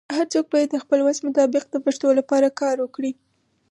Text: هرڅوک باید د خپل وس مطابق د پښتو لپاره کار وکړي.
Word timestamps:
هرڅوک 0.17 0.45
باید 0.53 0.69
د 0.71 0.77
خپل 0.83 0.99
وس 1.03 1.19
مطابق 1.27 1.63
د 1.69 1.75
پښتو 1.85 2.07
لپاره 2.19 2.47
کار 2.61 2.75
وکړي. 2.79 3.11